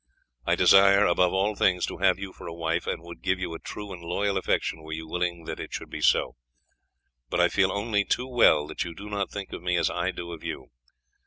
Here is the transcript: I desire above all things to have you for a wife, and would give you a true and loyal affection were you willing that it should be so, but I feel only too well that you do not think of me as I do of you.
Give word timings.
I 0.47 0.55
desire 0.55 1.05
above 1.05 1.31
all 1.31 1.55
things 1.55 1.85
to 1.85 1.99
have 1.99 2.17
you 2.17 2.33
for 2.33 2.47
a 2.47 2.55
wife, 2.55 2.87
and 2.87 3.03
would 3.03 3.21
give 3.21 3.37
you 3.39 3.53
a 3.53 3.59
true 3.59 3.93
and 3.93 4.01
loyal 4.01 4.35
affection 4.35 4.81
were 4.81 4.91
you 4.93 5.07
willing 5.07 5.43
that 5.45 5.59
it 5.59 5.73
should 5.75 5.91
be 5.91 6.01
so, 6.01 6.35
but 7.29 7.39
I 7.39 7.49
feel 7.49 7.71
only 7.71 8.03
too 8.03 8.27
well 8.27 8.65
that 8.65 8.83
you 8.83 8.95
do 8.95 9.11
not 9.11 9.29
think 9.29 9.53
of 9.53 9.61
me 9.61 9.75
as 9.75 9.91
I 9.91 10.09
do 10.09 10.31
of 10.33 10.43
you. 10.43 10.71